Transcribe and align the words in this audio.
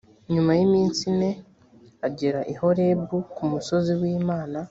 nyuma 0.33 0.51
y’iminsi 0.57 1.01
ine 1.11 1.31
agera 2.07 2.41
i 2.51 2.53
horebu 2.59 3.17
ku 3.33 3.43
musozi 3.51 3.91
w’imana 4.01 4.57